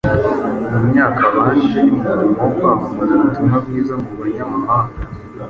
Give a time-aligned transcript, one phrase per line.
[0.71, 4.99] Mu myaka yabanje y’umurimo wo kwamamaza ubutumwa bwiza mu banyamahanga,